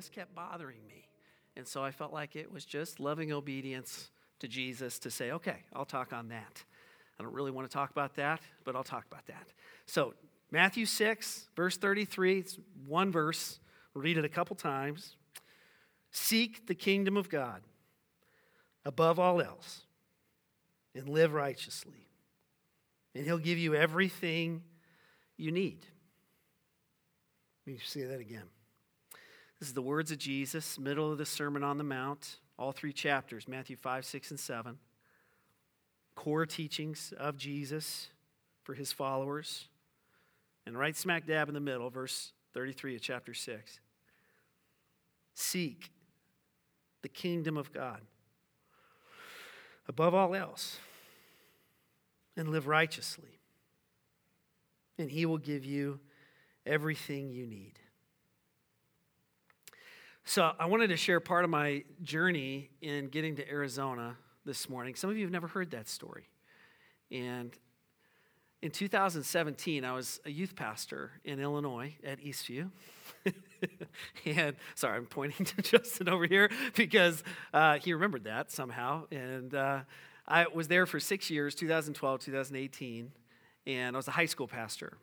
[0.00, 1.08] this kept bothering me.
[1.56, 5.56] And so I felt like it was just loving obedience to Jesus to say, okay,
[5.74, 6.64] I'll talk on that.
[7.18, 9.48] I don't really want to talk about that, but I'll talk about that.
[9.84, 10.14] So,
[10.50, 13.60] Matthew 6, verse 33, it's one verse.
[13.92, 15.16] We'll read it a couple times.
[16.10, 17.60] Seek the kingdom of God
[18.86, 19.82] above all else
[20.94, 22.08] and live righteously,
[23.14, 24.62] and He'll give you everything
[25.36, 25.84] you need.
[27.66, 28.48] Let me say that again.
[29.60, 32.94] This is the words of Jesus, middle of the Sermon on the Mount, all three
[32.94, 34.78] chapters Matthew 5, 6, and 7.
[36.14, 38.08] Core teachings of Jesus
[38.62, 39.68] for his followers.
[40.64, 43.80] And right smack dab in the middle, verse 33 of chapter 6.
[45.34, 45.90] Seek
[47.02, 48.00] the kingdom of God
[49.88, 50.78] above all else
[52.36, 53.40] and live righteously,
[54.98, 56.00] and he will give you
[56.64, 57.79] everything you need.
[60.32, 64.94] So, I wanted to share part of my journey in getting to Arizona this morning.
[64.94, 66.28] Some of you have never heard that story.
[67.10, 67.50] And
[68.62, 72.70] in 2017, I was a youth pastor in Illinois at Eastview.
[74.24, 79.08] and sorry, I'm pointing to Justin over here because uh, he remembered that somehow.
[79.10, 79.80] And uh,
[80.28, 83.10] I was there for six years 2012, 2018.
[83.66, 84.96] And I was a high school pastor.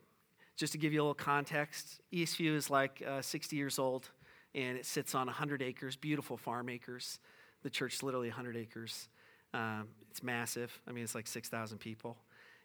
[0.56, 4.10] Just to give you a little context, Eastview is like uh, 60 years old
[4.58, 7.20] and it sits on 100 acres, beautiful farm acres.
[7.62, 9.08] The church is literally 100 acres.
[9.54, 10.82] Um, it's massive.
[10.88, 12.18] I mean, it's like 6,000 people.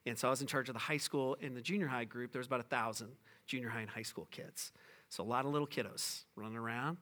[0.07, 2.33] And so I was in charge of the high school and the junior high group.
[2.33, 3.09] There was about a 1,000
[3.47, 4.73] junior high and high school kids.
[5.11, 6.97] So a lot of little kiddos running around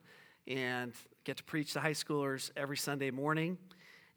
[0.45, 0.91] and
[1.23, 3.57] get to preach to high schoolers every Sunday morning.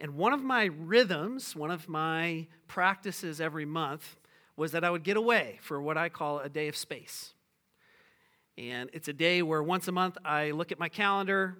[0.00, 4.16] And one of my rhythms, one of my practices every month
[4.56, 7.32] was that I would get away for what I call a day of space.
[8.56, 11.56] And it's a day where once a month I look at my calendar,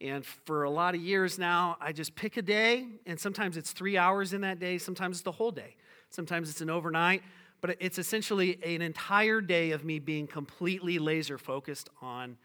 [0.00, 3.70] and for a lot of years now, I just pick a day, and sometimes it's
[3.70, 5.76] three hours in that day, sometimes it's the whole day,
[6.10, 7.22] sometimes it's an overnight,
[7.60, 12.36] but it's essentially an entire day of me being completely laser focused on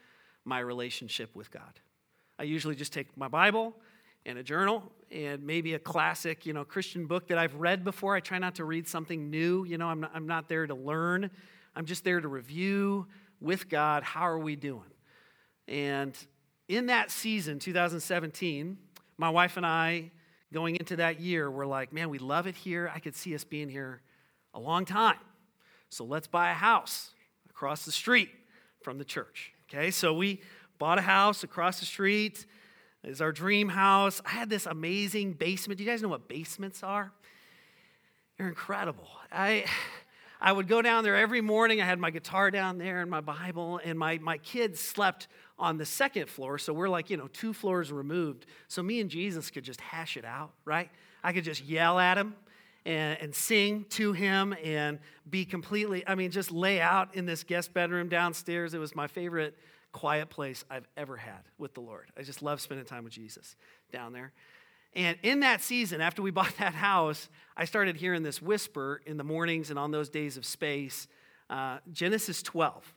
[0.46, 1.80] my relationship with God.
[2.38, 3.74] I usually just take my Bible
[4.28, 8.16] and a journal and maybe a classic, you know, Christian book that I've read before.
[8.16, 9.66] I try not to read something new.
[9.66, 11.32] You know, I'm not, I'm not there to learn.
[11.76, 13.08] I'm just there to review,
[13.40, 14.92] with God, how are we doing?
[15.68, 16.18] And
[16.68, 18.78] in that season, 2017,
[19.18, 20.12] my wife and I,
[20.54, 22.92] going into that year, were like, man, we love it here.
[22.94, 24.02] I could see us being here
[24.54, 25.20] a long time.
[25.90, 27.12] So let's buy a house
[27.50, 28.30] across the street
[28.82, 29.54] from the church.
[29.70, 30.42] Okay, so we
[30.78, 32.46] bought a house across the street.
[33.04, 34.22] Is our dream house.
[34.26, 35.78] I had this amazing basement.
[35.78, 37.14] Do you guys know what basements are?
[38.38, 39.08] They're incredible.
[39.32, 39.66] I
[40.40, 41.82] I would go down there every morning.
[41.82, 45.28] I had my guitar down there and my Bible, and my, my kids slept
[45.58, 46.58] on the second floor.
[46.58, 48.46] So we're like, you know, two floors removed.
[48.68, 50.90] So me and Jesus could just hash it out, right?
[51.24, 52.36] I could just yell at him
[52.86, 55.00] and, and sing to him and
[55.30, 58.74] be completely, I mean, just lay out in this guest bedroom downstairs.
[58.74, 59.58] It was my favorite
[59.92, 62.12] quiet place I've ever had with the Lord.
[62.18, 63.56] I just love spending time with Jesus
[63.92, 64.32] down there.
[64.94, 69.18] And in that season, after we bought that house, I started hearing this whisper in
[69.18, 71.08] the mornings and on those days of space
[71.50, 72.94] uh, Genesis 12.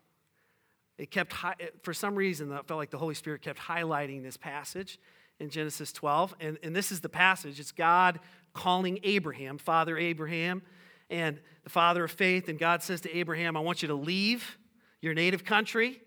[0.98, 1.34] It kept,
[1.82, 4.98] for some reason, I felt like the Holy Spirit kept highlighting this passage
[5.38, 6.34] in Genesis 12.
[6.40, 8.20] And, and this is the passage it's God
[8.52, 10.62] calling Abraham, Father Abraham,
[11.08, 12.48] and the father of faith.
[12.48, 14.58] And God says to Abraham, I want you to leave
[15.00, 16.02] your native country,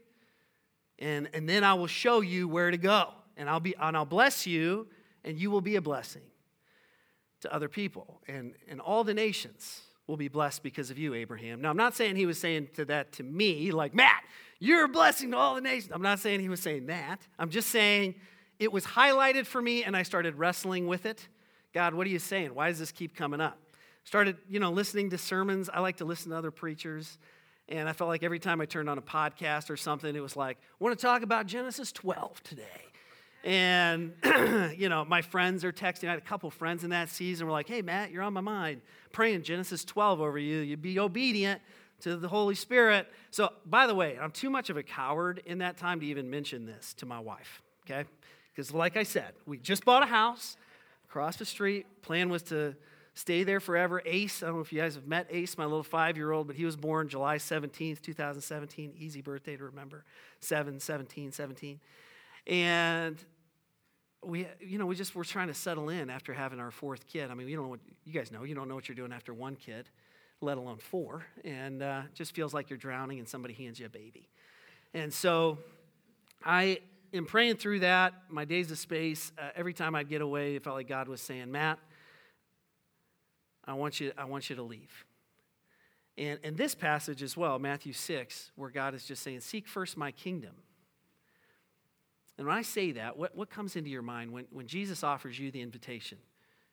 [0.99, 3.09] and, and then I will show you where to go.
[3.35, 4.87] And I'll, be, and I'll bless you
[5.23, 6.23] and you will be a blessing
[7.41, 8.21] to other people.
[8.27, 11.61] And, and all the nations will be blessed because of you, Abraham.
[11.61, 14.23] Now, I'm not saying he was saying to that to me, like, Matt,
[14.59, 15.91] you're a blessing to all the nations.
[15.93, 17.21] I'm not saying he was saying that.
[17.39, 18.15] I'm just saying
[18.59, 21.27] it was highlighted for me and I started wrestling with it.
[21.73, 22.53] God, what are you saying?
[22.53, 23.57] Why does this keep coming up?
[24.03, 25.69] Started, you know, listening to sermons.
[25.73, 27.17] I like to listen to other preachers.
[27.69, 30.35] And I felt like every time I turned on a podcast or something, it was
[30.35, 32.92] like, I want to talk about Genesis 12 today.
[33.43, 34.13] And,
[34.77, 36.07] you know, my friends are texting.
[36.07, 37.45] I had a couple friends in that season.
[37.45, 38.81] We're like, hey, Matt, you're on my mind.
[39.11, 40.59] Praying Genesis 12 over you.
[40.59, 41.61] You be obedient
[42.01, 43.07] to the Holy Spirit.
[43.31, 46.29] So, by the way, I'm too much of a coward in that time to even
[46.29, 48.07] mention this to my wife, okay?
[48.53, 50.57] Because, like I said, we just bought a house
[51.09, 51.85] across the street.
[52.01, 52.75] Plan was to
[53.13, 54.01] stay there forever.
[54.05, 56.47] Ace, I don't know if you guys have met Ace, my little five year old,
[56.47, 58.93] but he was born July 17th, 2017.
[58.97, 60.03] Easy birthday to remember
[60.39, 61.79] 7, 17, 17.
[62.47, 63.17] And
[64.25, 67.31] we, you know, we just were trying to settle in after having our fourth kid.
[67.31, 69.11] I mean, you don't know what, you guys know, you don't know what you're doing
[69.11, 69.89] after one kid,
[70.41, 71.25] let alone four.
[71.43, 74.29] And uh, just feels like you're drowning and somebody hands you a baby.
[74.93, 75.57] And so
[76.43, 76.79] I,
[77.13, 80.63] am praying through that, my days of space, uh, every time I'd get away, it
[80.63, 81.79] felt like God was saying, Matt,
[83.65, 85.05] I want you, I want you to leave.
[86.17, 89.97] And, and this passage as well, Matthew 6, where God is just saying, Seek first
[89.97, 90.53] my kingdom.
[92.37, 95.37] And when I say that, what, what comes into your mind when, when Jesus offers
[95.37, 96.17] you the invitation?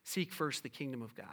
[0.03, 1.27] Seek first the kingdom of God.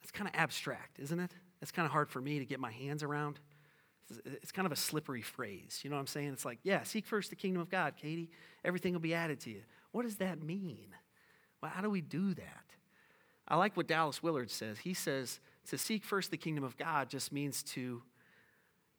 [0.00, 1.32] That's kind of abstract, isn't it?
[1.60, 3.40] That's kind of hard for me to get my hands around.
[4.24, 5.80] It's kind of a slippery phrase.
[5.82, 6.32] You know what I'm saying?
[6.32, 8.30] It's like, yeah, seek first the kingdom of God, Katie.
[8.64, 9.62] Everything will be added to you.
[9.92, 10.88] What does that mean?
[11.60, 12.64] Well, how do we do that?
[13.46, 14.78] I like what Dallas Willard says.
[14.78, 15.40] He says
[15.70, 18.02] to seek first the kingdom of God just means to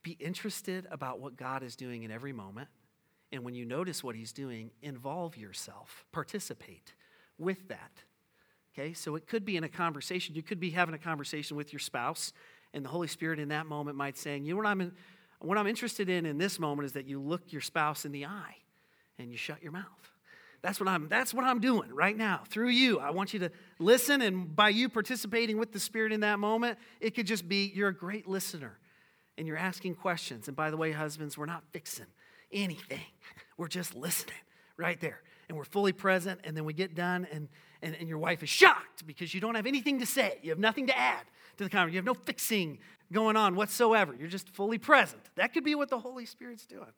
[0.03, 2.67] be interested about what God is doing in every moment.
[3.31, 6.94] And when you notice what he's doing, involve yourself, participate
[7.39, 7.91] with that.
[8.73, 10.35] Okay, so it could be in a conversation.
[10.35, 12.33] You could be having a conversation with your spouse,
[12.73, 14.91] and the Holy Spirit in that moment might saying, "You know what I'm in,
[15.39, 18.25] what I'm interested in in this moment is that you look your spouse in the
[18.25, 18.57] eye,
[19.17, 20.11] and you shut your mouth."
[20.61, 23.00] That's what I'm that's what I'm doing right now through you.
[23.00, 26.79] I want you to listen and by you participating with the Spirit in that moment,
[27.00, 28.79] it could just be you're a great listener
[29.38, 30.47] and you're asking questions.
[30.47, 32.07] And by the way, husbands, we're not fixing
[32.51, 33.01] anything.
[33.57, 34.35] We're just listening
[34.77, 35.21] right there.
[35.47, 37.47] And we're fully present and then we get done and
[37.83, 40.39] and, and your wife is shocked because you don't have anything to say.
[40.41, 41.24] You have nothing to add
[41.57, 41.94] to the conversation.
[41.94, 42.80] You have no fixing
[43.12, 44.15] going on whatsoever.
[44.18, 45.21] You're just fully present.
[45.36, 46.91] That could be what the Holy Spirit's doing.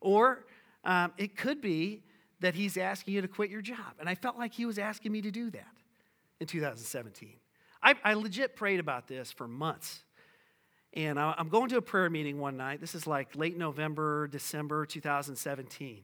[0.00, 0.46] Or
[0.82, 2.02] um, it could be
[2.40, 3.94] that he's asking you to quit your job.
[4.00, 5.68] And I felt like he was asking me to do that
[6.40, 7.34] in 2017.
[7.82, 10.02] I, I legit prayed about this for months.
[10.94, 12.80] And I'm going to a prayer meeting one night.
[12.80, 16.02] This is like late November, December 2017.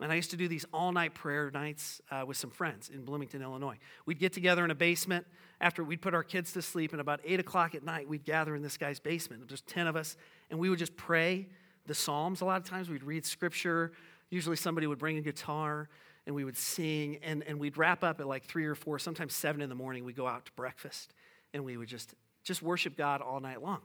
[0.00, 3.04] And I used to do these all night prayer nights uh, with some friends in
[3.04, 3.78] Bloomington, Illinois.
[4.04, 5.26] We'd get together in a basement
[5.60, 8.56] after we'd put our kids to sleep, and about 8 o'clock at night, we'd gather
[8.56, 9.48] in this guy's basement.
[9.48, 10.16] There's 10 of us,
[10.50, 11.48] and we would just pray
[11.86, 12.40] the Psalms.
[12.40, 13.92] A lot of times we'd read scripture,
[14.34, 15.88] Usually somebody would bring a guitar
[16.26, 19.34] and we would sing, and, and we'd wrap up at like three or four, sometimes
[19.34, 20.04] seven in the morning.
[20.04, 21.14] We'd go out to breakfast
[21.52, 23.80] and we would just, just worship God all night long.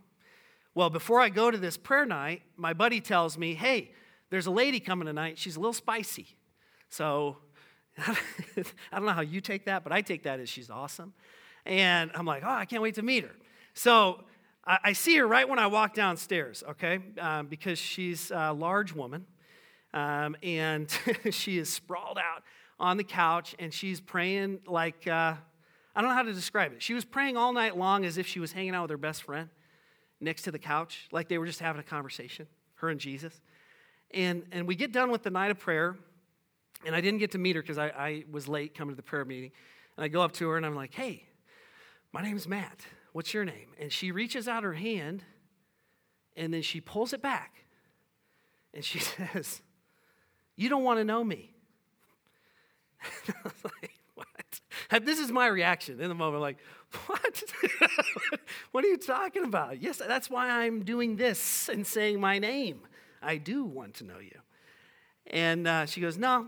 [0.75, 3.91] Well, before I go to this prayer night, my buddy tells me, hey,
[4.29, 5.37] there's a lady coming tonight.
[5.37, 6.27] She's a little spicy.
[6.89, 7.37] So
[7.97, 8.15] I
[8.93, 11.13] don't know how you take that, but I take that as she's awesome.
[11.65, 13.35] And I'm like, oh, I can't wait to meet her.
[13.73, 14.23] So
[14.65, 19.25] I, see her right when I walk downstairs, okay, um, because she's a large woman.
[19.93, 20.87] Um, and
[21.31, 22.43] she is sprawled out
[22.79, 25.33] on the couch and she's praying like, uh,
[25.95, 26.83] I don't know how to describe it.
[26.83, 29.23] She was praying all night long as if she was hanging out with her best
[29.23, 29.49] friend
[30.21, 33.39] next to the couch, like they were just having a conversation, her and Jesus.
[34.11, 35.95] And, and we get done with the night of prayer,
[36.85, 39.03] and I didn't get to meet her because I, I was late coming to the
[39.03, 39.51] prayer meeting.
[39.97, 41.25] And I go up to her and I'm like, hey,
[42.13, 42.85] my name's Matt.
[43.11, 43.67] What's your name?
[43.79, 45.23] And she reaches out her hand
[46.37, 47.65] and then she pulls it back
[48.73, 48.99] and she
[49.33, 49.61] says,
[50.55, 51.53] you don't want to know me.
[53.63, 54.59] like, what?
[55.01, 56.41] This is my reaction in the moment.
[56.41, 56.57] Like,
[57.05, 57.43] what?
[58.71, 59.81] what are you talking about?
[59.81, 62.81] Yes, that's why I'm doing this and saying my name.
[63.21, 64.39] I do want to know you.
[65.27, 66.47] And uh, she goes, No,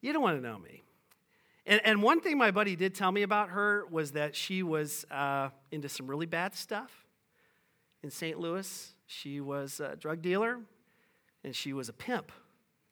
[0.00, 0.82] you don't want to know me.
[1.66, 5.04] And, and, one thing my buddy did tell me about her was that she was
[5.10, 6.90] uh, into some really bad stuff
[8.02, 8.38] in St.
[8.38, 8.94] Louis.
[9.06, 10.58] She was a drug dealer
[11.44, 12.32] and she was a pimp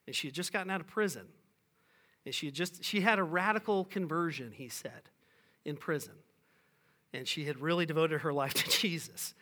[0.07, 1.29] and she had just gotten out of prison.
[2.29, 5.09] And she had just she had a radical conversion, he said,
[5.65, 6.13] in prison.
[7.15, 9.33] And she had really devoted her life to Jesus.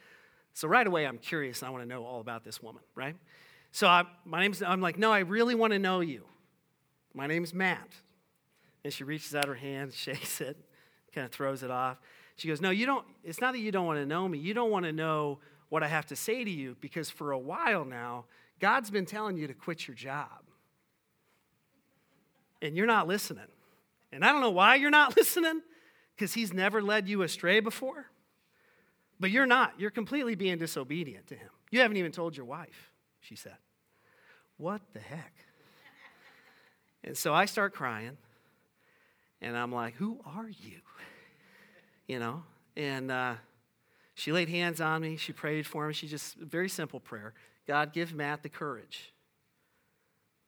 [0.54, 1.64] So right away, I'm curious.
[1.64, 3.16] I want to know all about this woman, right?
[3.72, 6.26] So I, my name's, I'm like, no, I really want to know you.
[7.12, 7.88] My name's Matt.
[8.84, 10.56] And she reaches out her hand, shakes it,
[11.12, 11.96] kind of throws it off.
[12.36, 14.38] She goes, no, you don't, it's not that you don't want to know me.
[14.38, 15.40] You don't want to know
[15.70, 18.26] what I have to say to you because for a while now,
[18.60, 20.45] God's been telling you to quit your job
[22.62, 23.46] and you're not listening.
[24.12, 25.62] And I don't know why you're not listening,
[26.14, 28.06] because He's never led you astray before.
[29.18, 29.74] But you're not.
[29.78, 31.48] You're completely being disobedient to Him.
[31.70, 33.56] You haven't even told your wife, she said.
[34.56, 35.32] What the heck?
[37.04, 38.16] And so I start crying,
[39.40, 40.80] and I'm like, Who are you?
[42.06, 42.42] You know?
[42.76, 43.34] And uh,
[44.14, 45.16] she laid hands on me.
[45.16, 45.94] She prayed for me.
[45.94, 47.34] She just, very simple prayer
[47.66, 49.12] God, give Matt the courage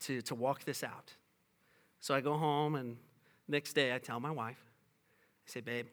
[0.01, 1.15] to, to walk this out.
[2.01, 2.97] So I go home, and
[3.49, 4.63] next day I tell my wife,
[5.47, 5.87] I say, babe,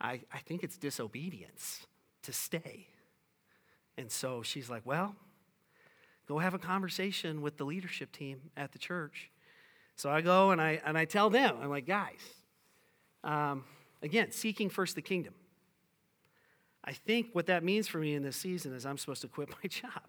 [0.00, 1.86] I, I think it's disobedience
[2.22, 2.88] to stay.
[3.96, 5.14] And so she's like, well,
[6.26, 9.30] go have a conversation with the leadership team at the church.
[9.96, 12.20] So I go and I, and I tell them, I'm like, guys,
[13.22, 13.64] um,
[14.02, 15.34] again, seeking first the kingdom.
[16.84, 19.50] I think what that means for me in this season is I'm supposed to quit
[19.62, 20.02] my job.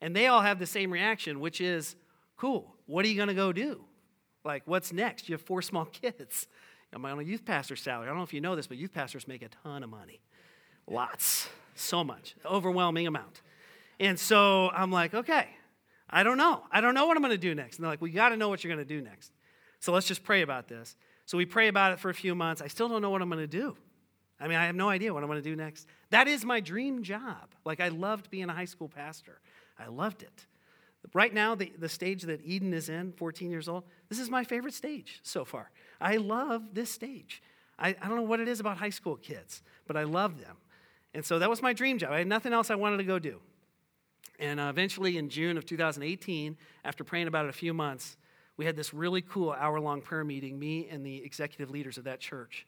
[0.00, 1.96] And they all have the same reaction, which is,
[2.36, 3.84] cool, what are you going to go do?
[4.44, 5.28] Like, what's next?
[5.28, 6.46] You have four small kids.
[6.92, 8.06] I'm on a youth pastor salary.
[8.06, 10.20] I don't know if you know this, but youth pastors make a ton of money.
[10.88, 11.48] Lots.
[11.74, 12.34] So much.
[12.44, 13.42] Overwhelming amount.
[14.00, 15.48] And so I'm like, okay,
[16.08, 16.64] I don't know.
[16.72, 17.76] I don't know what I'm going to do next.
[17.76, 19.32] And they're like, you got to know what you're going to do next.
[19.78, 20.96] So let's just pray about this.
[21.26, 22.60] So we pray about it for a few months.
[22.60, 23.76] I still don't know what I'm going to do.
[24.40, 25.86] I mean, I have no idea what I'm going to do next.
[26.10, 27.50] That is my dream job.
[27.64, 29.40] Like, I loved being a high school pastor,
[29.78, 30.46] I loved it.
[31.14, 34.44] Right now, the, the stage that Eden is in, 14 years old, this is my
[34.44, 35.70] favorite stage so far.
[36.00, 37.42] I love this stage.
[37.78, 40.56] I, I don't know what it is about high school kids, but I love them.
[41.14, 42.12] And so that was my dream job.
[42.12, 43.40] I had nothing else I wanted to go do.
[44.38, 48.16] And uh, eventually, in June of 2018, after praying about it a few months,
[48.56, 52.04] we had this really cool hour long prayer meeting, me and the executive leaders of
[52.04, 52.66] that church.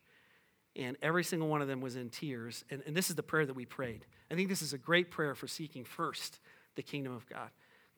[0.74, 2.64] And every single one of them was in tears.
[2.70, 4.06] And, and this is the prayer that we prayed.
[4.30, 6.40] I think this is a great prayer for seeking first
[6.76, 7.50] the kingdom of God.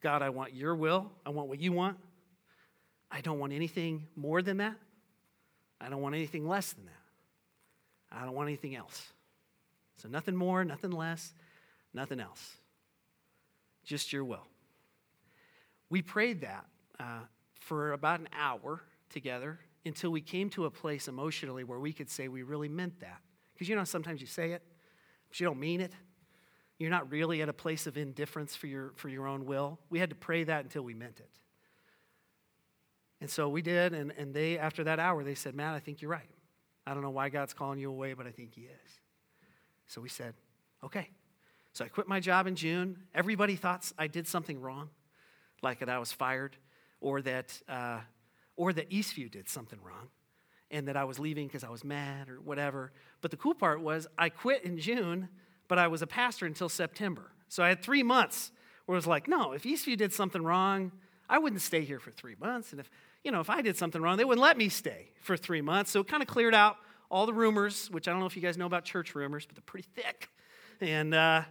[0.04, 1.11] God, I want your will.
[1.25, 1.96] I want what you want.
[3.11, 4.75] I don't want anything more than that.
[5.80, 8.14] I don't want anything less than that.
[8.20, 9.14] I don't want anything else.
[9.96, 11.32] So, nothing more, nothing less,
[11.94, 12.58] nothing else.
[13.82, 14.46] Just your will.
[15.88, 16.66] We prayed that
[17.00, 17.20] uh,
[17.54, 22.11] for about an hour together until we came to a place emotionally where we could
[22.11, 23.23] say we really meant that.
[23.54, 24.62] Because you know, sometimes you say it,
[25.30, 25.92] but you don't mean it.
[26.85, 29.79] You're not really at a place of indifference for your, for your own will.
[29.88, 31.31] We had to pray that until we meant it.
[33.23, 36.03] And so we did, and, and they, after that hour, they said, Matt, I think
[36.03, 36.29] you're right.
[36.87, 38.91] I don't know why God's calling you away, but I think He is.
[39.87, 40.35] So we said,
[40.85, 41.09] okay.
[41.73, 42.99] So I quit my job in June.
[43.14, 44.91] Everybody thought I did something wrong,
[45.62, 46.55] like that I was fired
[47.00, 48.00] or that, uh,
[48.57, 50.09] or that Eastview did something wrong
[50.71, 52.93] and that I was leaving because I was mad or whatever.
[53.23, 55.31] But the cool part was I quit in June,
[55.75, 57.33] but I was a pastor until September.
[57.49, 58.52] So I had three months
[58.87, 60.93] where it was like, no, if Eastview did something wrong,
[61.28, 62.71] I wouldn't stay here for three months.
[62.71, 62.88] And if,
[63.25, 65.90] you know, if I did something wrong, they wouldn't let me stay for three months.
[65.90, 66.76] So it kind of cleared out
[67.11, 69.57] all the rumors, which I don't know if you guys know about church rumors, but
[69.57, 70.28] they're pretty thick.
[70.81, 71.43] And uh,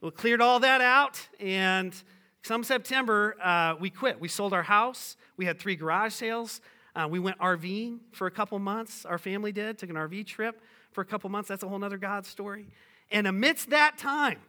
[0.00, 1.24] we cleared all that out.
[1.38, 1.94] And
[2.42, 4.18] some September, uh, we quit.
[4.18, 5.16] We sold our house.
[5.36, 6.60] We had three garage sales.
[6.96, 9.06] Uh, we went RVing for a couple months.
[9.06, 11.48] Our family did, took an RV trip for a couple months.
[11.48, 12.66] That's a whole other God story.
[13.10, 14.40] And amidst that time,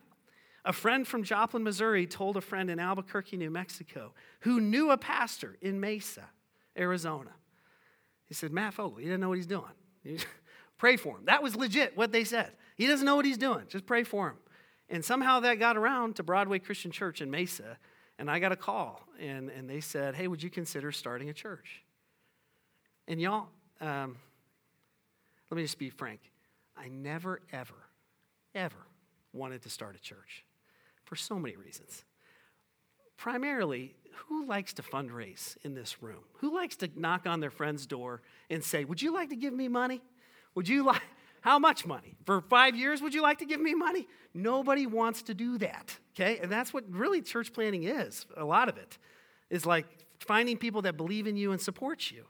[0.66, 4.98] a friend from Joplin, Missouri told a friend in Albuquerque, New Mexico, who knew a
[4.98, 6.26] pastor in Mesa,
[6.78, 7.32] Arizona.
[8.28, 9.72] He said, Matt Fogel, he didn't know what he's doing.
[10.78, 11.26] pray for him.
[11.26, 12.52] That was legit what they said.
[12.76, 13.66] He doesn't know what he's doing.
[13.68, 14.38] Just pray for him.
[14.90, 17.78] And somehow that got around to Broadway Christian Church in Mesa,
[18.18, 21.34] and I got a call, and, and they said, Hey, would you consider starting a
[21.34, 21.84] church?
[23.08, 23.48] And y'all,
[23.82, 24.18] um,
[25.50, 26.20] let me just be frank.
[26.78, 27.74] I never, ever,
[28.56, 28.88] ever
[29.34, 30.44] wanted to start a church
[31.04, 32.04] for so many reasons.
[33.18, 33.96] Primarily,
[34.28, 36.24] who likes to fundraise in this room?
[36.38, 39.54] Who likes to knock on their friend's door and say, Would you like to give
[39.54, 40.02] me money?
[40.56, 41.02] Would you like,
[41.42, 42.16] how much money?
[42.26, 44.08] For five years, would you like to give me money?
[44.34, 46.40] Nobody wants to do that, okay?
[46.40, 48.26] And that's what really church planning is.
[48.38, 48.98] A lot of it
[49.50, 49.86] is like
[50.20, 52.26] finding people that believe in you and support you.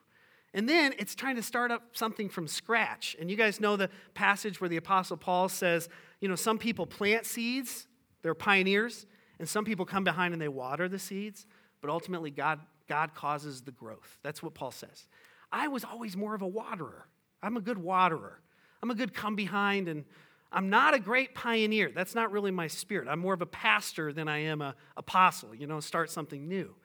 [0.54, 3.16] And then it's trying to start up something from scratch.
[3.20, 5.90] And you guys know the passage where the Apostle Paul says,
[6.22, 7.88] you know, some people plant seeds,
[8.24, 9.06] they're pioneers,
[9.40, 11.46] and some people come behind and they water the seeds,
[11.82, 14.18] but ultimately God, God causes the growth.
[14.24, 15.08] That's what Paul says.
[15.52, 17.08] I was always more of a waterer.
[17.42, 18.42] I'm a good waterer.
[18.82, 20.04] I'm a good come behind, and
[20.52, 21.92] I'm not a great pioneer.
[21.94, 23.08] That's not really my spirit.
[23.08, 26.76] I'm more of a pastor than I am a apostle, you know, start something new.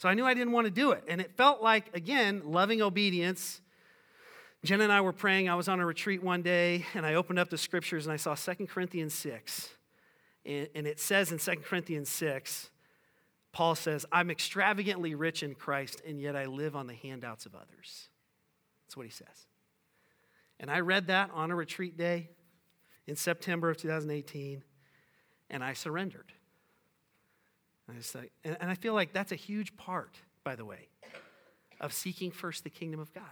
[0.00, 1.04] So I knew I didn't want to do it.
[1.08, 3.60] And it felt like, again, loving obedience.
[4.64, 5.50] Jen and I were praying.
[5.50, 8.16] I was on a retreat one day, and I opened up the scriptures and I
[8.16, 9.68] saw 2 Corinthians 6.
[10.46, 12.70] And it says in 2 Corinthians 6,
[13.52, 17.54] Paul says, I'm extravagantly rich in Christ, and yet I live on the handouts of
[17.54, 18.08] others.
[18.86, 19.26] That's what he says.
[20.58, 22.30] And I read that on a retreat day
[23.06, 24.62] in September of 2018,
[25.50, 26.32] and I surrendered.
[27.90, 30.88] And I, say, and I feel like that's a huge part, by the way,
[31.80, 33.24] of seeking first the kingdom of God,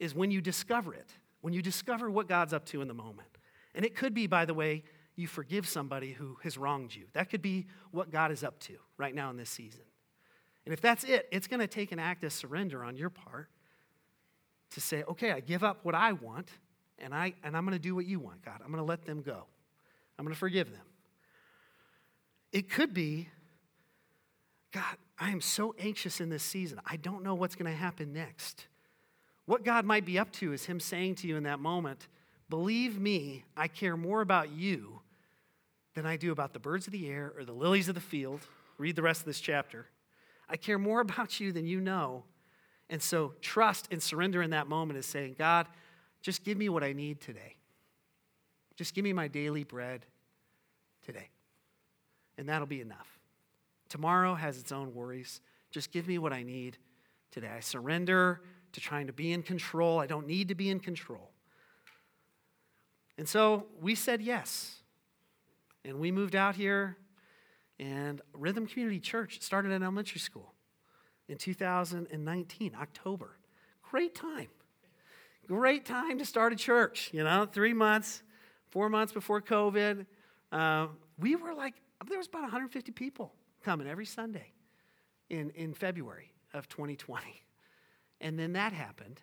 [0.00, 1.08] is when you discover it,
[1.42, 3.28] when you discover what God's up to in the moment.
[3.74, 4.82] And it could be, by the way,
[5.14, 7.04] you forgive somebody who has wronged you.
[7.12, 9.82] That could be what God is up to right now in this season.
[10.64, 13.48] And if that's it, it's going to take an act of surrender on your part
[14.70, 16.50] to say, okay, I give up what I want,
[16.98, 18.60] and, I, and I'm going to do what you want, God.
[18.64, 19.44] I'm going to let them go.
[20.18, 20.82] I'm going to forgive them.
[22.52, 23.28] It could be,
[24.72, 26.80] God, I am so anxious in this season.
[26.86, 28.66] I don't know what's going to happen next.
[29.46, 32.08] What God might be up to is Him saying to you in that moment,
[32.48, 35.00] Believe me, I care more about you
[35.94, 38.46] than I do about the birds of the air or the lilies of the field
[38.78, 39.86] Read the rest of this chapter.
[40.48, 42.24] I care more about you than you know.
[42.88, 45.66] And so, trust and surrender in that moment is saying, God,
[46.22, 47.56] just give me what I need today.
[48.76, 50.06] Just give me my daily bread
[51.04, 51.28] today.
[52.38, 53.15] And that'll be enough.
[53.88, 55.40] Tomorrow has its own worries.
[55.70, 56.78] Just give me what I need
[57.30, 57.50] today.
[57.54, 58.40] I surrender
[58.72, 59.98] to trying to be in control.
[59.98, 61.30] I don't need to be in control.
[63.18, 64.82] And so we said yes.
[65.84, 66.96] And we moved out here,
[67.78, 70.52] and Rhythm Community Church started an elementary school
[71.28, 73.36] in 2019, October.
[73.82, 74.48] Great time.
[75.46, 78.24] Great time to start a church, you know, three months,
[78.70, 80.06] four months before COVID.
[80.50, 80.88] Uh,
[81.20, 81.74] we were like,
[82.08, 83.32] there was about 150 people
[83.66, 84.52] coming every Sunday
[85.28, 87.24] in, in February of 2020.
[88.20, 89.20] And then that happened.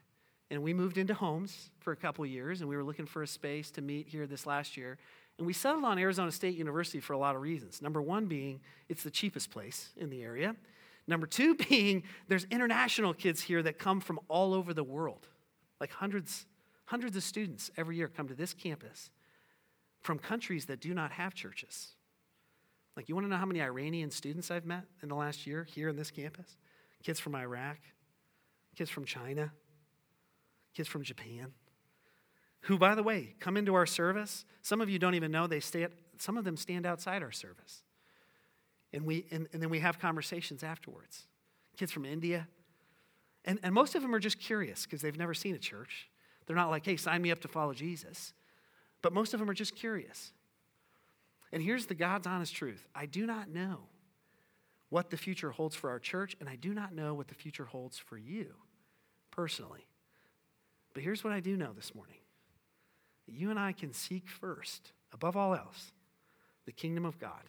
[0.52, 3.28] And we moved into homes for a couple years, and we were looking for a
[3.28, 4.98] space to meet here this last year.
[5.38, 7.82] And we settled on Arizona State University for a lot of reasons.
[7.82, 8.60] Number one being
[8.90, 10.58] it's the cheapest place in the area.
[11.08, 15.26] Number two being there's international kids here that come from all over the world.
[15.80, 16.46] Like hundreds,
[16.84, 19.10] hundreds of students every year come to this campus
[20.02, 21.94] from countries that do not have churches.
[22.96, 25.64] Like, you want to know how many Iranian students I've met in the last year
[25.64, 26.58] here in this campus?
[27.04, 27.78] Kids from Iraq,
[28.76, 29.52] kids from China,
[30.76, 31.54] kids from Japan,
[32.62, 34.46] who, by the way, come into our service.
[34.62, 37.32] Some of you don't even know they stay, at, some of them stand outside our
[37.32, 37.82] service.
[38.94, 41.26] And, we, and, and then we have conversations afterwards.
[41.76, 42.48] Kids from India.
[43.44, 46.10] And, and most of them are just curious because they've never seen a church.
[46.46, 48.34] They're not like, hey, sign me up to follow Jesus.
[49.02, 50.32] But most of them are just curious.
[51.54, 53.84] And here's the God's honest truth I do not know
[54.90, 57.66] what the future holds for our church, and I do not know what the future
[57.66, 58.48] holds for you
[59.32, 59.88] personally.
[60.94, 62.18] But here's what I do know this morning
[63.28, 65.94] that you and I can seek first, above all else,
[66.66, 67.44] the kingdom of God.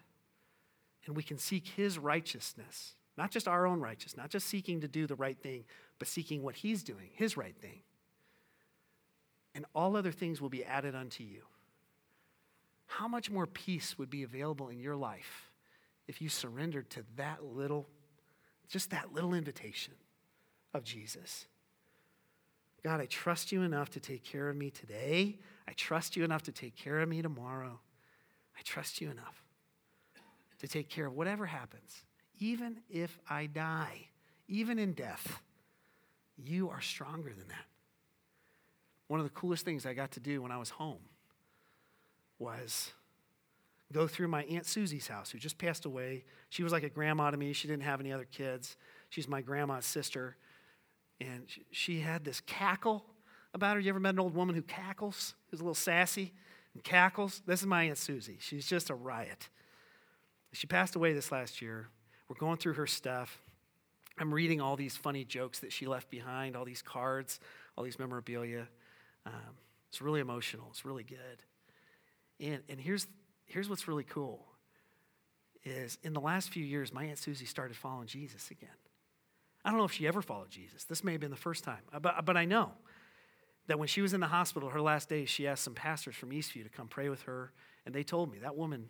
[1.06, 4.88] And we can seek his righteousness, not just our own righteousness, not just seeking to
[4.88, 5.64] do the right thing,
[5.98, 7.80] but seeking what he's doing, his right thing.
[9.54, 11.42] And all other things will be added unto you.
[12.86, 15.50] How much more peace would be available in your life
[16.06, 17.88] if you surrendered to that little,
[18.68, 19.94] just that little invitation
[20.72, 21.46] of Jesus?
[22.82, 25.38] God, I trust you enough to take care of me today.
[25.66, 27.80] I trust you enough to take care of me tomorrow.
[28.56, 29.42] I trust you enough
[30.60, 32.04] to take care of whatever happens,
[32.38, 34.08] even if I die,
[34.48, 35.40] even in death.
[36.36, 37.64] You are stronger than that.
[39.08, 41.00] One of the coolest things I got to do when I was home
[42.44, 42.92] was
[43.92, 46.24] go through my Aunt Susie's house, who just passed away.
[46.50, 47.52] She was like a grandma to me.
[47.52, 48.76] She didn't have any other kids.
[49.08, 50.36] She's my grandma's sister.
[51.20, 53.04] And she had this cackle
[53.54, 53.80] about her.
[53.80, 55.34] You ever met an old woman who cackles?
[55.50, 56.32] Who's a little sassy
[56.74, 57.42] and cackles?
[57.46, 58.38] This is my Aunt Susie.
[58.40, 59.48] She's just a riot.
[60.52, 61.88] She passed away this last year.
[62.28, 63.38] We're going through her stuff.
[64.18, 67.40] I'm reading all these funny jokes that she left behind, all these cards,
[67.76, 68.68] all these memorabilia.
[69.26, 69.56] Um,
[69.88, 70.66] it's really emotional.
[70.70, 71.42] It's really good.
[72.40, 73.06] And, and here's,
[73.46, 74.46] here's what's really cool
[75.64, 78.68] is in the last few years, my Aunt Susie started following Jesus again.
[79.64, 80.84] I don't know if she ever followed Jesus.
[80.84, 81.80] This may have been the first time.
[81.92, 82.72] Uh, but, but I know
[83.66, 86.30] that when she was in the hospital, her last days, she asked some pastors from
[86.30, 87.52] Eastview to come pray with her.
[87.86, 88.88] And they told me that woman,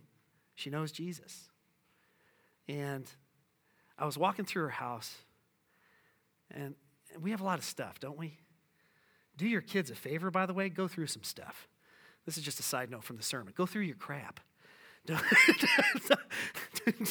[0.56, 1.48] she knows Jesus.
[2.66, 3.08] And
[3.96, 5.14] I was walking through her house,
[6.50, 6.74] and,
[7.12, 8.38] and we have a lot of stuff, don't we?
[9.36, 11.68] Do your kids a favor, by the way, go through some stuff.
[12.26, 13.52] This is just a side note from the sermon.
[13.56, 14.40] Go through your crap.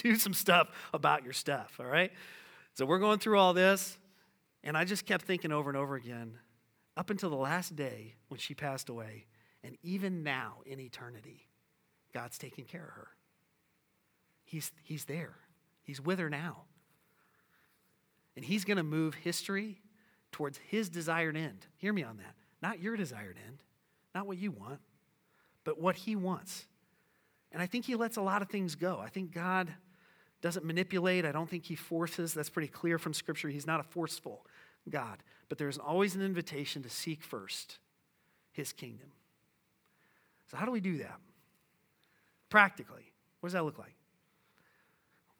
[0.01, 2.11] Do some stuff about your stuff, all right?
[2.73, 3.97] So we're going through all this,
[4.63, 6.39] and I just kept thinking over and over again
[6.97, 9.25] up until the last day when she passed away,
[9.63, 11.47] and even now in eternity,
[12.13, 13.07] God's taking care of her.
[14.43, 15.35] He's, he's there,
[15.83, 16.63] He's with her now.
[18.35, 19.81] And He's going to move history
[20.31, 21.67] towards His desired end.
[21.77, 22.35] Hear me on that.
[22.61, 23.61] Not your desired end,
[24.15, 24.79] not what you want,
[25.63, 26.65] but what He wants.
[27.51, 28.99] And I think He lets a lot of things go.
[28.99, 29.73] I think God
[30.43, 31.25] doesn't manipulate.
[31.25, 32.33] I don't think he forces.
[32.33, 33.47] That's pretty clear from Scripture.
[33.47, 34.45] He's not a forceful
[34.89, 35.23] God.
[35.47, 37.79] But there's always an invitation to seek first
[38.51, 39.07] his kingdom.
[40.51, 41.15] So, how do we do that?
[42.49, 43.95] Practically, what does that look like?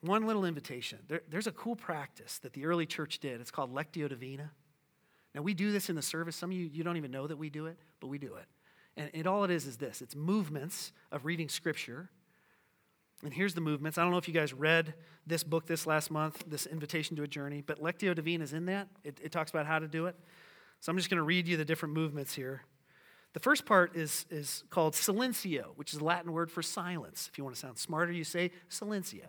[0.00, 0.98] One little invitation.
[1.06, 3.42] There, there's a cool practice that the early church did.
[3.42, 4.52] It's called Lectio Divina.
[5.34, 6.34] Now, we do this in the service.
[6.34, 8.46] Some of you, you don't even know that we do it, but we do it.
[8.96, 12.10] And, and all it is is this it's movements of reading Scripture
[13.24, 13.96] and here's the movements.
[13.96, 14.94] I don't know if you guys read
[15.26, 18.66] this book this last month, this invitation to a journey, but Lectio Divina is in
[18.66, 18.88] that.
[19.02, 20.16] It, it talks about how to do it.
[20.80, 22.62] So I'm just going to read you the different movements here.
[23.32, 27.28] The first part is, is called silencio, which is a Latin word for silence.
[27.32, 29.24] If you want to sound smarter, you say silencio.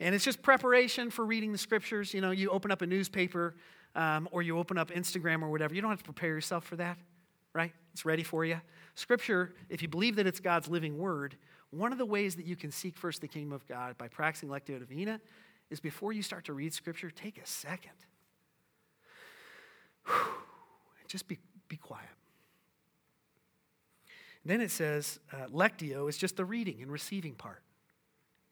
[0.00, 2.14] And it's just preparation for reading the scriptures.
[2.14, 3.54] You know, you open up a newspaper
[3.94, 5.74] um, or you open up Instagram or whatever.
[5.74, 6.96] You don't have to prepare yourself for that,
[7.54, 7.72] right?
[7.92, 8.60] It's ready for you.
[8.94, 11.36] Scripture, if you believe that it's God's living word,
[11.70, 14.48] one of the ways that you can seek first the kingdom of God by practicing
[14.48, 15.20] Lectio Divina
[15.70, 17.92] is before you start to read Scripture, take a second.
[21.06, 22.06] Just be, be quiet.
[24.44, 27.62] Then it says, uh, Lectio is just the reading and receiving part.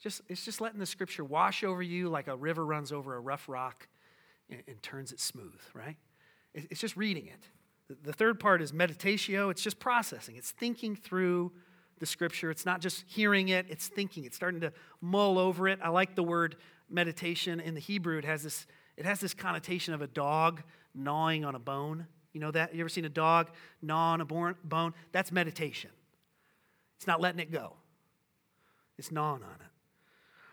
[0.00, 3.20] Just, it's just letting the Scripture wash over you like a river runs over a
[3.20, 3.88] rough rock
[4.50, 5.96] and, and turns it smooth, right?
[6.54, 7.42] It, it's just reading it.
[7.88, 11.52] The, third part is meditatio, it's just processing, it's thinking through
[11.98, 12.50] the scripture.
[12.50, 14.24] It's not just hearing it, it's thinking.
[14.24, 15.78] It's starting to mull over it.
[15.82, 16.56] I like the word
[16.88, 18.18] meditation in the Hebrew.
[18.18, 20.62] It has this, it has this connotation of a dog
[20.94, 22.06] gnawing on a bone.
[22.32, 22.74] You know that?
[22.74, 23.50] You ever seen a dog
[23.82, 24.94] gnaw on a bone?
[25.12, 25.90] That's meditation.
[26.96, 27.74] It's not letting it go,
[28.96, 29.66] it's gnawing on it.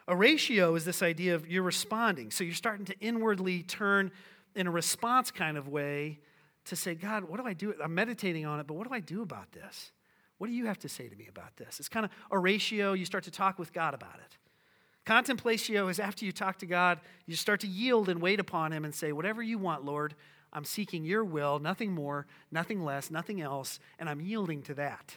[0.08, 2.30] Oratio is this idea of you're responding.
[2.30, 4.12] So you're starting to inwardly turn
[4.56, 6.20] in a response kind of way
[6.66, 7.74] to say, God, what do I do?
[7.84, 9.92] I'm meditating on it, but what do I do about this?
[10.38, 11.80] What do you have to say to me about this?
[11.80, 12.94] It's kind of oratio.
[12.94, 14.38] You start to talk with God about it.
[15.06, 18.84] Contemplatio is after you talk to God, you start to yield and wait upon Him
[18.84, 20.16] and say, Whatever you want, Lord,
[20.52, 25.16] I'm seeking your will, nothing more, nothing less, nothing else, and I'm yielding to that.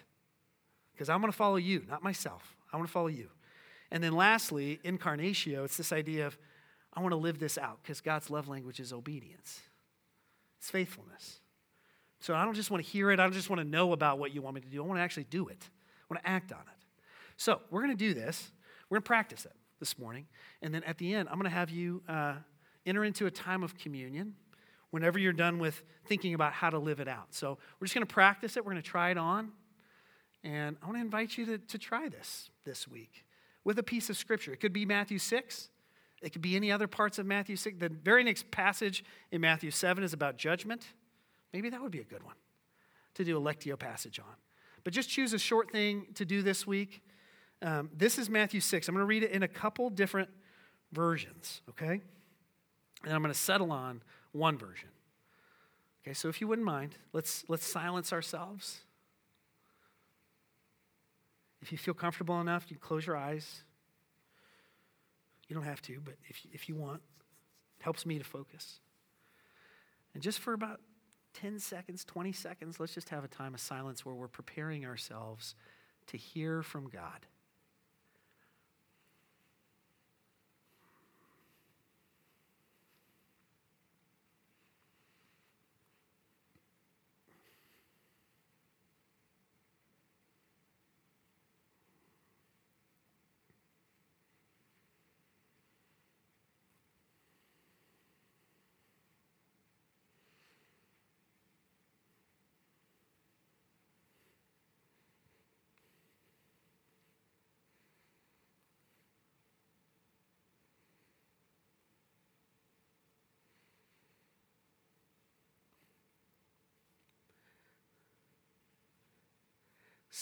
[0.92, 2.56] Because I'm going to follow you, not myself.
[2.72, 3.28] I want to follow you.
[3.90, 6.36] And then lastly, incarnatio, it's this idea of
[6.92, 9.60] I want to live this out because God's love language is obedience,
[10.58, 11.40] it's faithfulness.
[12.20, 13.20] So I don't just want to hear it.
[13.20, 14.82] I don't just want to know about what you want me to do.
[14.82, 15.62] I want to actually do it.
[15.62, 16.84] I want to act on it.
[17.36, 18.50] So we're going to do this.
[18.88, 20.26] We're going to practice it this morning.
[20.60, 22.34] And then at the end, I'm going to have you uh,
[22.84, 24.34] enter into a time of communion
[24.90, 27.34] whenever you're done with thinking about how to live it out.
[27.34, 28.64] So we're just going to practice it.
[28.64, 29.52] We're going to try it on.
[30.42, 33.24] And I want to invite you to, to try this this week
[33.64, 34.52] with a piece of scripture.
[34.52, 35.68] It could be Matthew 6.
[36.22, 37.78] It could be any other parts of Matthew 6.
[37.78, 40.86] The very next passage in Matthew 7 is about judgment.
[41.52, 42.34] Maybe that would be a good one
[43.14, 44.34] to do a Lectio passage on.
[44.84, 47.02] But just choose a short thing to do this week.
[47.62, 48.88] Um, this is Matthew 6.
[48.88, 50.30] I'm going to read it in a couple different
[50.92, 52.00] versions, okay?
[53.04, 54.02] And I'm going to settle on
[54.32, 54.88] one version.
[56.02, 58.80] Okay, so if you wouldn't mind, let's, let's silence ourselves.
[61.60, 63.64] If you feel comfortable enough, you close your eyes.
[65.48, 67.00] You don't have to, but if, if you want,
[67.78, 68.80] it helps me to focus.
[70.14, 70.80] And just for about
[71.34, 75.54] 10 seconds, 20 seconds, let's just have a time of silence where we're preparing ourselves
[76.08, 77.26] to hear from God.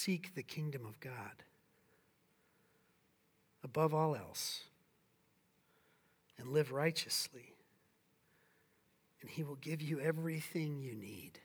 [0.07, 1.43] Seek the kingdom of God
[3.65, 4.63] above all else
[6.39, 7.57] and live righteously,
[9.21, 11.41] and He will give you everything you need.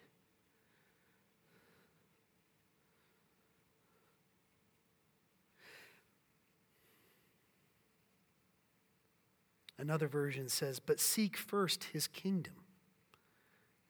[9.80, 12.54] Another version says, But seek first his kingdom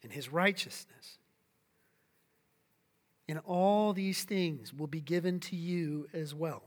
[0.01, 1.17] and his righteousness,
[3.27, 6.63] and all these things will be given to you as well.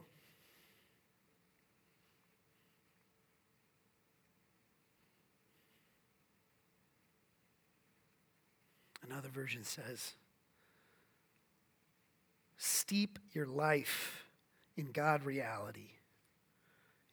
[9.07, 10.15] Another version says,
[12.57, 14.25] steep your life
[14.77, 15.91] in God reality,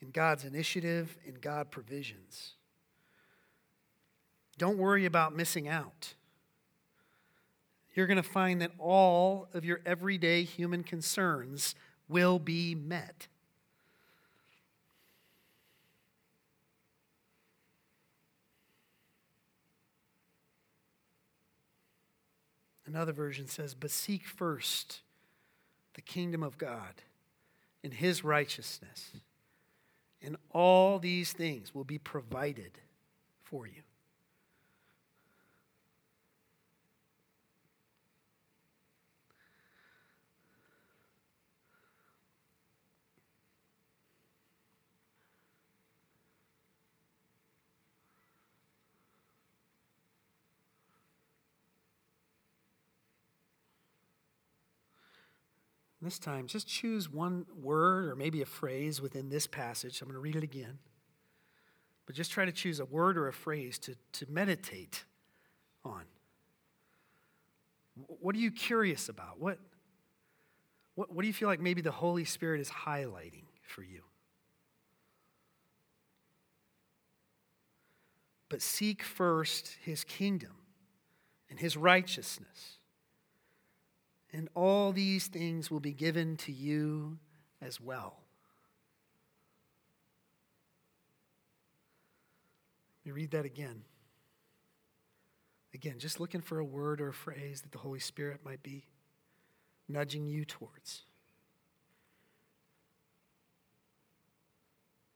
[0.01, 2.53] in God's initiative, in God provisions.
[4.57, 6.13] Don't worry about missing out
[7.93, 11.75] you're going to find that all of your everyday human concerns
[12.07, 13.27] will be met.
[22.85, 25.01] Another version says, But seek first
[25.93, 27.01] the kingdom of God
[27.83, 29.11] and his righteousness,
[30.21, 32.79] and all these things will be provided
[33.43, 33.81] for you.
[56.01, 60.01] This time, just choose one word or maybe a phrase within this passage.
[60.01, 60.79] I'm going to read it again.
[62.07, 65.03] But just try to choose a word or a phrase to, to meditate
[65.85, 66.01] on.
[68.07, 69.39] What are you curious about?
[69.39, 69.59] What,
[70.95, 74.01] what, what do you feel like maybe the Holy Spirit is highlighting for you?
[78.49, 80.55] But seek first his kingdom
[81.49, 82.79] and his righteousness.
[84.33, 87.17] And all these things will be given to you
[87.61, 88.17] as well.
[93.05, 93.83] Let me read that again.
[95.73, 98.85] Again, just looking for a word or a phrase that the Holy Spirit might be
[99.87, 101.03] nudging you towards.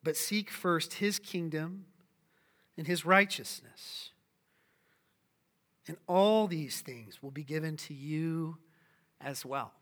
[0.03, 1.85] But seek first his kingdom
[2.77, 4.11] and his righteousness.
[5.87, 8.57] And all these things will be given to you
[9.25, 9.73] as well.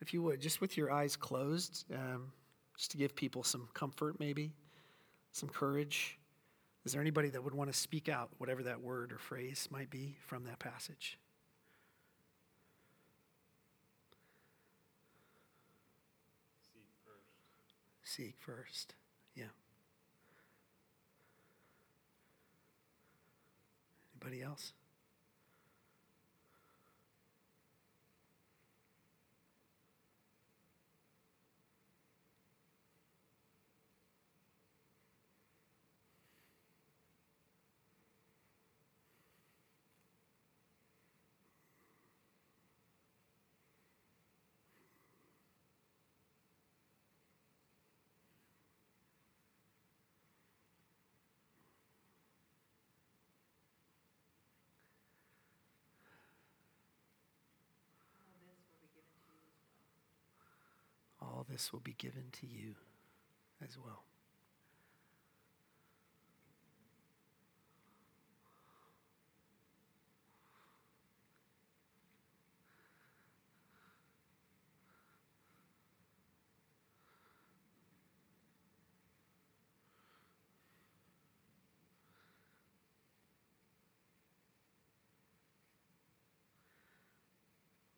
[0.00, 2.32] If you would, just with your eyes closed, um,
[2.76, 4.52] just to give people some comfort, maybe,
[5.32, 6.18] some courage.
[6.84, 9.90] Is there anybody that would want to speak out, whatever that word or phrase might
[9.90, 11.18] be from that passage?
[18.16, 18.94] Seek first.
[19.34, 19.44] Yeah.
[24.22, 24.72] Anybody else?
[61.20, 62.74] All this will be given to you
[63.64, 64.02] as well.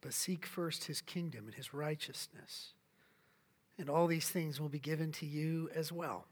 [0.00, 2.74] But seek first his kingdom and his righteousness,
[3.78, 6.26] and all these things will be given to you as well.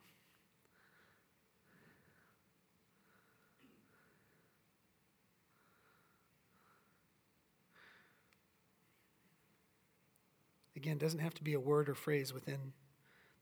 [10.77, 12.73] Again, doesn't have to be a word or phrase within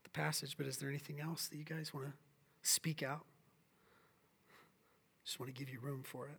[0.04, 2.12] the passage, but is there anything else that you guys want to
[2.62, 3.24] speak out?
[5.24, 6.38] Just want to give you room for it.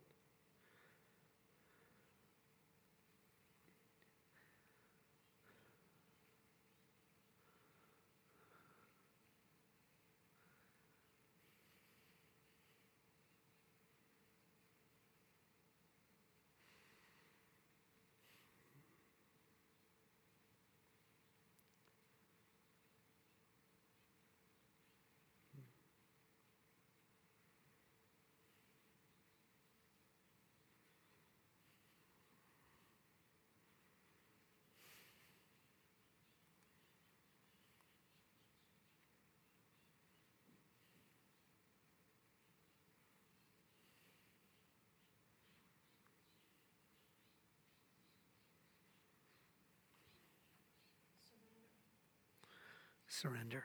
[53.22, 53.64] Surrender.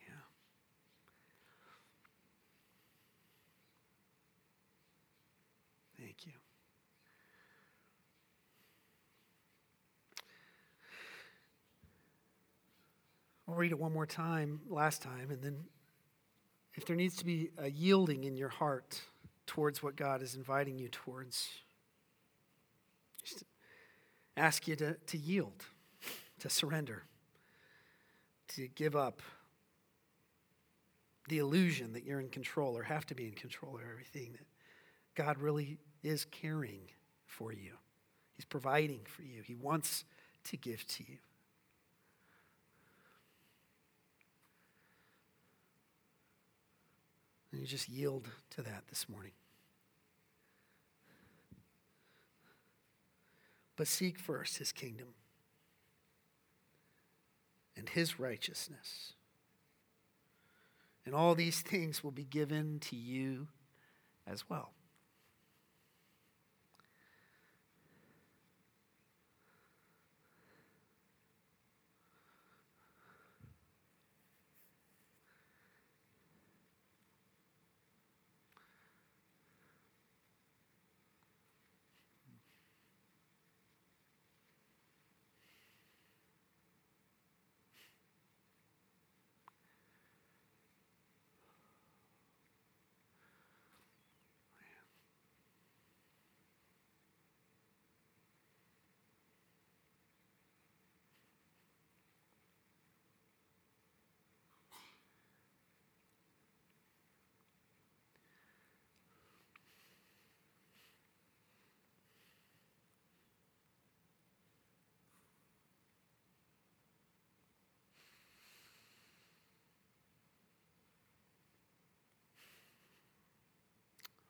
[0.00, 0.14] Yeah.
[5.96, 6.32] Thank you.
[13.46, 15.58] I'll read it one more time, last time, and then
[16.74, 19.00] if there needs to be a yielding in your heart
[19.46, 21.48] towards what God is inviting you towards,
[23.22, 23.44] just
[24.36, 25.64] ask you to, to yield
[26.40, 27.04] to surrender,
[28.48, 29.22] to give up
[31.28, 34.46] the illusion that you're in control or have to be in control of everything, that
[35.14, 36.80] God really is caring
[37.26, 37.72] for you.
[38.36, 40.04] He's providing for you, He wants
[40.44, 41.18] to give to you.
[47.52, 49.32] And you just yield to that this morning.
[53.76, 55.08] But seek first his kingdom
[57.78, 59.14] and his righteousness.
[61.06, 63.48] And all these things will be given to you
[64.26, 64.72] as well.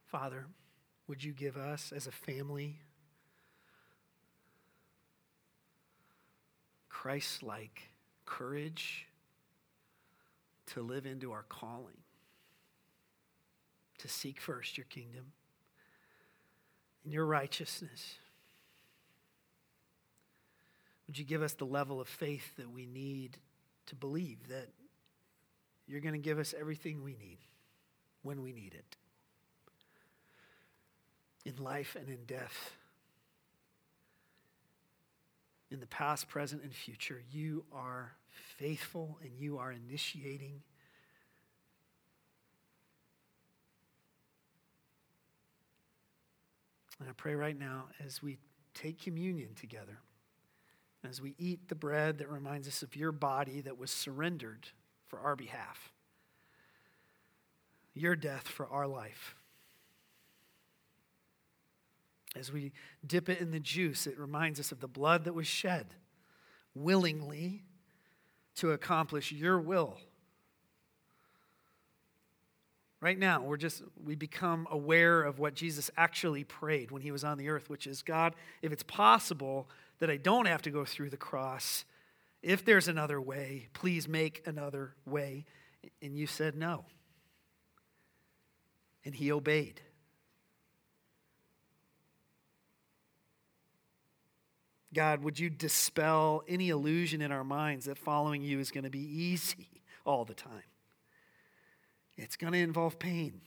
[0.08, 0.46] Father,
[1.06, 2.78] would you give us as a family
[6.88, 7.90] Christ like
[8.24, 9.06] courage
[10.68, 11.98] to live into our calling,
[13.98, 15.26] to seek first your kingdom
[17.04, 18.14] and your righteousness?
[21.06, 23.36] Would you give us the level of faith that we need
[23.86, 24.68] to believe that
[25.86, 27.38] you're going to give us everything we need
[28.22, 28.96] when we need it?
[31.48, 32.72] In life and in death.
[35.70, 38.12] In the past, present, and future, you are
[38.58, 40.62] faithful and you are initiating.
[47.00, 48.38] And I pray right now as we
[48.74, 49.98] take communion together,
[51.08, 54.68] as we eat the bread that reminds us of your body that was surrendered
[55.06, 55.92] for our behalf,
[57.94, 59.34] your death for our life.
[62.36, 62.72] As we
[63.06, 65.86] dip it in the juice, it reminds us of the blood that was shed
[66.74, 67.64] willingly
[68.56, 69.96] to accomplish your will.
[73.00, 77.22] Right now, we're just, we become aware of what Jesus actually prayed when he was
[77.22, 79.68] on the earth, which is God, if it's possible
[80.00, 81.84] that I don't have to go through the cross,
[82.42, 85.44] if there's another way, please make another way.
[86.02, 86.84] And you said no.
[89.04, 89.80] And he obeyed.
[94.98, 98.90] God, would you dispel any illusion in our minds that following you is going to
[98.90, 99.68] be easy
[100.04, 100.64] all the time?
[102.16, 103.40] It's going to involve pain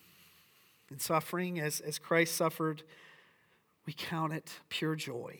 [0.90, 1.60] and suffering.
[1.60, 2.84] As, as Christ suffered,
[3.86, 5.40] we count it pure joy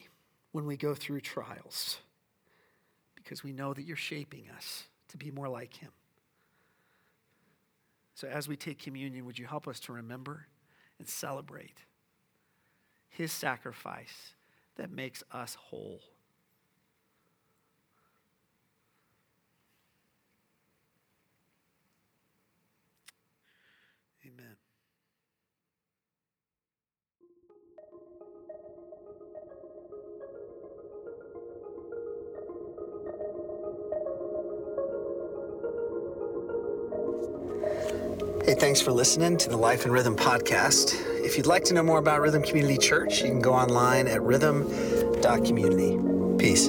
[0.50, 1.96] when we go through trials
[3.14, 5.92] because we know that you're shaping us to be more like Him.
[8.14, 10.44] So, as we take communion, would you help us to remember
[10.98, 11.78] and celebrate
[13.08, 14.34] His sacrifice?
[14.82, 16.00] That makes us whole.
[24.26, 24.56] Amen.
[38.44, 41.11] Hey, thanks for listening to the Life and Rhythm podcast.
[41.24, 44.20] If you'd like to know more about Rhythm Community Church, you can go online at
[44.22, 45.98] rhythm.community.
[46.36, 46.68] Peace.